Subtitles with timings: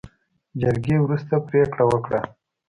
[0.61, 2.19] جرګې وروستۍ پرېکړه وکړه.